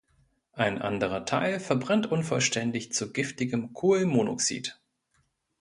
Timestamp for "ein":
0.53-0.79